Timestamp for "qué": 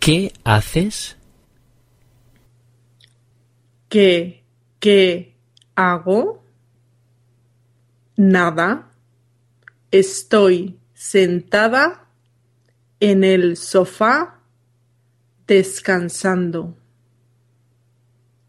0.00-0.32, 3.90-4.42, 4.78-5.36